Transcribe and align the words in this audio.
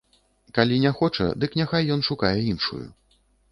Калі 0.57 0.79
не 0.85 0.91
хоча, 1.01 1.27
дык 1.45 1.59
няхай 1.63 1.93
ён 1.99 2.03
шукае 2.09 2.35
іншую. 2.55 2.83